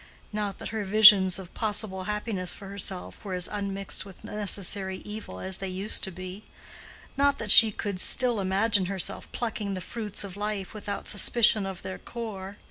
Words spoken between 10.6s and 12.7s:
without suspicion of their core.